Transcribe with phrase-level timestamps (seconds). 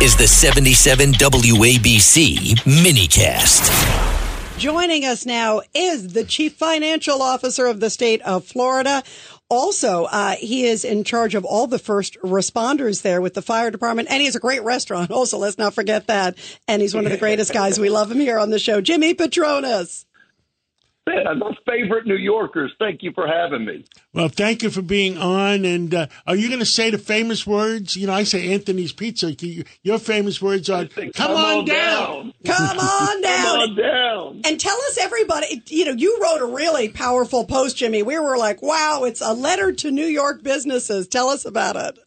[0.00, 3.68] is the 77 WABC minicast.
[4.56, 9.02] Joining us now is the Chief Financial Officer of the state of Florida.
[9.48, 13.72] Also, uh, he is in charge of all the first responders there with the fire
[13.72, 15.10] department, and he has a great restaurant.
[15.10, 16.36] Also, let's not forget that.
[16.68, 17.80] And he's one of the greatest guys.
[17.80, 20.04] We love him here on the show, Jimmy Patronis.
[21.38, 22.72] My favorite New Yorkers.
[22.78, 23.84] Thank you for having me.
[24.12, 25.64] Well, thank you for being on.
[25.64, 27.96] And uh, are you going to say the famous words?
[27.96, 29.34] You know, I say Anthony's Pizza.
[29.82, 32.32] Your famous words are "Come, come on, down.
[32.42, 32.56] down.
[32.56, 33.44] Come on down.
[33.44, 34.40] Come on down.
[34.44, 38.02] And tell us, everybody, you know, you wrote a really powerful post, Jimmy.
[38.02, 41.08] We were like, wow, it's a letter to New York businesses.
[41.08, 41.98] Tell us about it.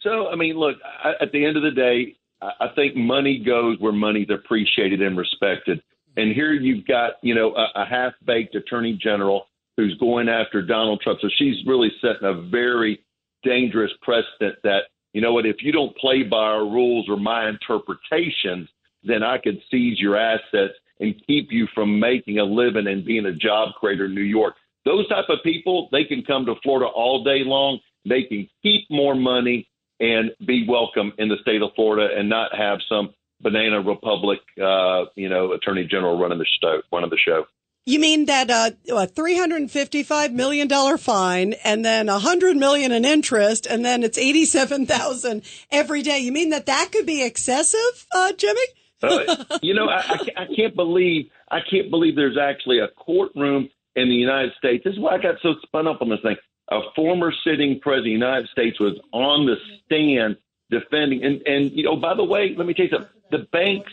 [0.00, 3.42] So, I mean, look, I, at the end of the day, I, I think money
[3.44, 5.82] goes where money's appreciated and respected.
[6.16, 9.46] And here you've got, you know, a, a half baked attorney general
[9.76, 11.20] who's going after Donald Trump.
[11.20, 13.00] So she's really setting a very
[13.42, 17.48] dangerous precedent that, you know what, if you don't play by our rules or my
[17.48, 18.68] interpretations,
[19.02, 23.26] then I could seize your assets and keep you from making a living and being
[23.26, 24.54] a job creator in New York.
[24.84, 27.80] Those type of people, they can come to Florida all day long.
[28.08, 29.68] They can keep more money
[30.00, 35.04] and be welcome in the state of Florida and not have some banana republic, uh,
[35.14, 36.80] you know, attorney general running the show.
[36.90, 37.46] Running the show.
[37.86, 42.18] You mean that uh, a three hundred and fifty-five million dollar fine, and then a
[42.18, 46.18] hundred million in interest, and then it's eighty-seven thousand every day?
[46.18, 48.62] You mean that that could be excessive, uh, Jimmy?
[49.02, 53.68] uh, you know, I, I, I can't believe I can't believe there's actually a courtroom
[53.94, 54.82] in the United States.
[54.82, 56.36] This is why I got so spun up on this thing.
[56.70, 60.38] A former sitting president of the United States was on the stand
[60.70, 63.10] defending, and and you know, by the way, let me tell you something.
[63.34, 63.90] The banks,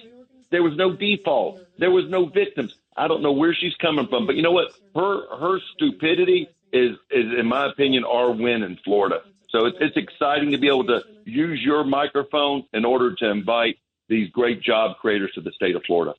[0.51, 2.75] there was no default, there was no victims.
[2.95, 4.71] I don't know where she's coming from, but you know what?
[4.93, 9.23] Her her stupidity is is, in my opinion, our win in Florida.
[9.49, 13.79] So it's, it's exciting to be able to use your microphone in order to invite
[14.09, 16.13] these great job creators to the state of Florida.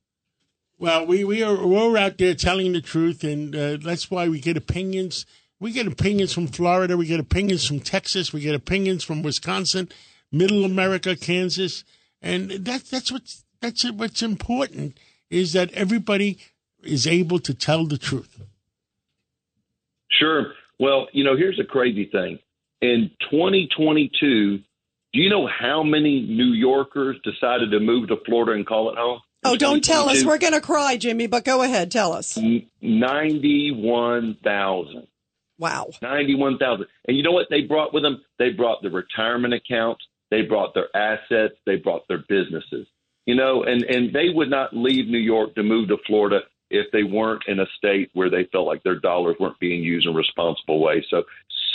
[0.80, 4.40] Well, we, we are we're out there telling the truth, and uh, that's why we
[4.40, 5.26] get opinions.
[5.60, 9.90] We get opinions from Florida, we get opinions from Texas, we get opinions from Wisconsin,
[10.32, 11.84] Middle America, Kansas,
[12.22, 14.98] and that, that's what's that's what's important
[15.30, 16.38] is that everybody
[16.82, 18.42] is able to tell the truth.
[20.10, 20.52] Sure.
[20.78, 22.38] Well, you know, here's a crazy thing.
[22.80, 28.66] In 2022, do you know how many New Yorkers decided to move to Florida and
[28.66, 29.20] call it home?
[29.44, 30.24] Oh, don't tell us.
[30.24, 31.90] We're going to cry, Jimmy, but go ahead.
[31.90, 32.38] Tell us.
[32.80, 35.06] 91,000.
[35.58, 35.90] Wow.
[36.00, 36.86] 91,000.
[37.06, 38.22] And you know what they brought with them?
[38.38, 42.86] They brought the retirement accounts, they brought their assets, they brought their businesses.
[43.26, 46.86] You know, and and they would not leave New York to move to Florida if
[46.90, 50.14] they weren't in a state where they felt like their dollars weren't being used in
[50.14, 51.04] a responsible way.
[51.10, 51.22] So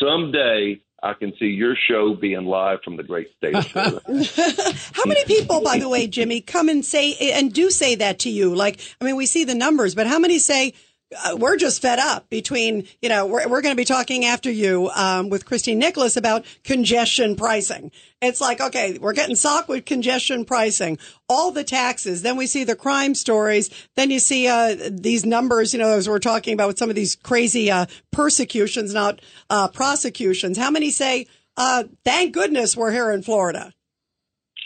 [0.01, 4.01] someday I can see your show being live from the great state of Florida.
[4.94, 8.29] How many people, by the way, Jimmy, come and say and do say that to
[8.29, 8.56] you?
[8.56, 10.73] Like, I mean, we see the numbers, but how many say,
[11.16, 14.51] uh, we're just fed up between, you know, we're, we're going to be talking after
[14.51, 17.91] you um, with Christine Nicholas about congestion pricing.
[18.22, 20.97] It's like, okay, we're getting socked with congestion pricing,
[21.29, 22.23] all the taxes.
[22.23, 23.69] Then we see the crime stories.
[23.96, 26.96] Then you see uh, these numbers, you know, as we're talking about with some of
[26.96, 30.57] these crazy uh, persecutions, not uh, prosecutions.
[30.57, 33.73] How many say, uh, thank goodness we're here in Florida?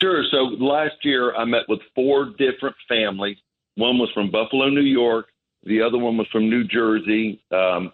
[0.02, 0.24] Sure.
[0.32, 3.38] So last year I met with four different families.
[3.76, 5.28] One was from Buffalo, New York.
[5.64, 7.94] The other one was from New Jersey, um,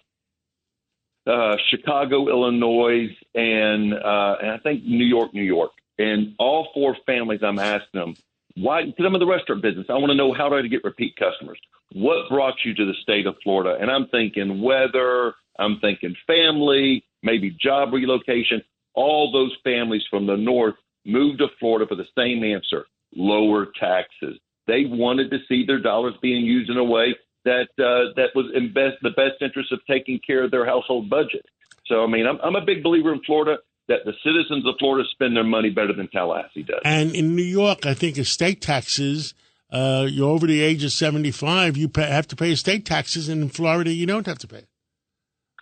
[1.25, 5.71] uh, Chicago, Illinois, and, uh, and I think New York, New York.
[5.99, 8.15] And all four families, I'm asking them,
[8.55, 8.85] why?
[8.85, 9.87] Because I'm in the restaurant business.
[9.89, 11.59] I want to know how do I get repeat customers?
[11.93, 13.77] What brought you to the state of Florida?
[13.79, 18.61] And I'm thinking weather, I'm thinking family, maybe job relocation.
[18.93, 22.85] All those families from the north moved to Florida for the same answer
[23.15, 24.37] lower taxes.
[24.65, 27.15] They wanted to see their dollars being used in a way
[27.47, 31.09] that uh, that was in best the best interest of taking care of their household
[31.09, 31.45] budget.
[31.87, 33.57] So I mean, I'm, I'm a big believer in Florida
[33.87, 36.81] that the citizens of Florida spend their money better than Tallahassee does.
[36.83, 39.33] And in New York, I think estate taxes.
[39.69, 43.41] Uh, you're over the age of 75, you pay, have to pay estate taxes, and
[43.41, 44.63] in Florida, you don't have to pay.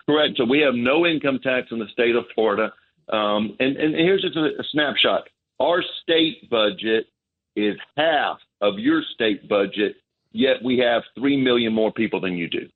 [0.08, 0.34] Correct.
[0.36, 2.72] So we have no income tax in the state of Florida.
[3.08, 5.28] Um, and, and here's just a, a snapshot.
[5.58, 7.06] Our state budget
[7.56, 9.96] is half of your state budget,
[10.36, 12.68] yet we have 3 million more people than you do.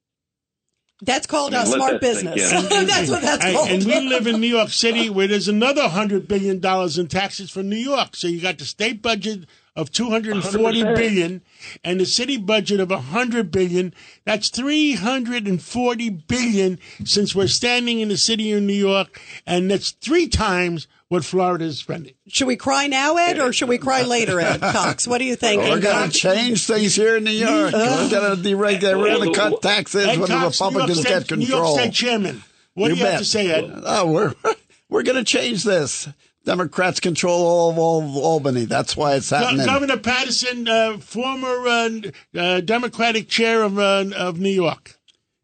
[1.02, 2.52] That's called I a mean, let smart that business.
[2.52, 2.68] in.
[2.86, 3.68] that's what that's and, called.
[3.70, 6.62] and we live in New York City where there's another $100 billion
[6.98, 8.14] in taxes for New York.
[8.16, 10.96] So you got the state budget of 240 100%.
[10.96, 11.42] billion
[11.84, 13.94] and the city budget of 100 billion.
[14.24, 20.28] That's 340 billion since we're standing in the city of New York, and that's three
[20.28, 22.14] times what Florida is spending.
[22.28, 25.08] Should we cry now, Ed, or should we cry later, Ed Cox?
[25.08, 25.62] What do you think?
[25.62, 27.74] We're going to change things here in New York.
[27.74, 28.08] Uh-huh.
[28.10, 28.98] We're going to deregulate.
[28.98, 31.46] We're going to cut taxes Ed when the Cox, New York Republicans State- get New
[31.46, 31.78] York control.
[31.78, 32.42] State Chairman.
[32.74, 33.82] What do you have to say, Ed?
[33.84, 34.34] Oh, we're
[34.88, 36.08] we're going to change this.
[36.44, 38.64] Democrats control all of all of Albany.
[38.64, 39.66] That's why it's Go- happening.
[39.66, 41.90] Governor Paterson, uh, former uh,
[42.34, 44.96] uh, Democratic chair of, uh, of New York.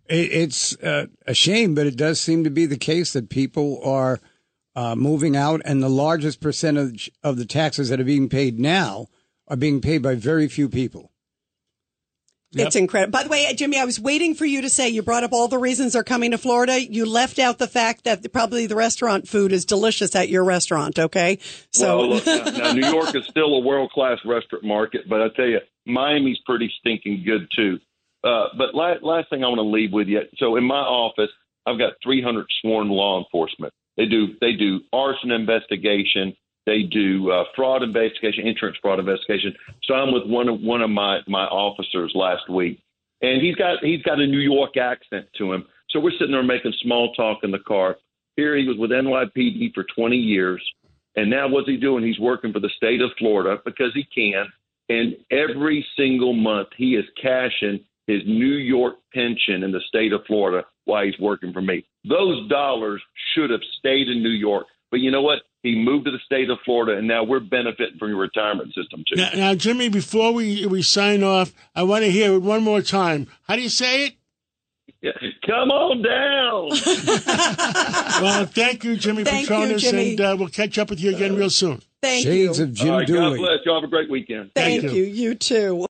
[0.08, 3.80] It, it's uh, a shame, but it does seem to be the case that people
[3.84, 4.20] are
[4.74, 9.06] uh, moving out, and the largest percentage of the taxes that are being paid now
[9.48, 11.12] are being paid by very few people.
[12.54, 13.12] It's incredible.
[13.12, 15.48] By the way, Jimmy, I was waiting for you to say you brought up all
[15.48, 16.80] the reasons they're coming to Florida.
[16.80, 20.98] You left out the fact that probably the restaurant food is delicious at your restaurant.
[20.98, 21.38] Okay,
[21.72, 25.20] so well, look, now, now New York is still a world class restaurant market, but
[25.20, 27.78] I tell you, Miami's pretty stinking good too.
[28.24, 30.22] Uh, but last, last thing I want to leave with you.
[30.38, 31.30] So in my office,
[31.66, 33.72] I've got 300 sworn law enforcement.
[33.96, 36.34] They do they do arson investigation.
[36.66, 39.54] They do uh, fraud investigation, insurance fraud investigation.
[39.84, 42.80] So I'm with one of one of my my officers last week,
[43.22, 45.64] and he's got he's got a New York accent to him.
[45.90, 47.96] So we're sitting there making small talk in the car.
[48.36, 50.62] Here he was with NYPD for 20 years,
[51.14, 52.04] and now what's he doing?
[52.04, 54.46] He's working for the state of Florida because he can.
[54.88, 60.20] And every single month he is cashing his New York pension in the state of
[60.26, 61.84] Florida while he's working for me.
[62.08, 63.02] Those dollars
[63.34, 64.66] should have stayed in New York.
[64.90, 65.40] But you know what?
[65.66, 69.02] He moved to the state of Florida, and now we're benefiting from your retirement system
[69.08, 69.16] too.
[69.16, 72.80] Now, now, Jimmy, before we, we sign off, I want to hear it one more
[72.82, 73.26] time.
[73.48, 74.14] How do you say it?
[75.02, 75.10] Yeah.
[75.44, 76.70] Come on down.
[78.22, 80.10] Well, thank you, Jimmy Thank you, Patronis, Jimmy.
[80.12, 81.82] and uh, we'll catch up with you again real soon.
[82.00, 82.64] thank Shades you.
[82.64, 83.38] of Jim All right, God Dooley.
[83.40, 83.72] bless you.
[83.72, 84.52] All have a great weekend.
[84.54, 85.02] Thank Thank you.
[85.02, 85.04] you.
[85.04, 85.86] You too.